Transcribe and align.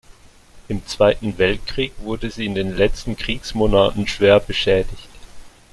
Im 0.67 0.83
Zweiten 0.87 1.37
Weltkrieg 1.37 1.91
wurde 1.99 2.31
sie 2.31 2.47
in 2.47 2.55
den 2.55 2.75
letzten 2.75 3.15
Kriegsmonaten 3.17 4.07
schwer 4.07 4.39
beschädigt. 4.39 5.07